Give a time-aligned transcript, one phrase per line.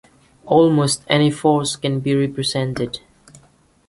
[0.47, 3.01] Almost any force can be represented.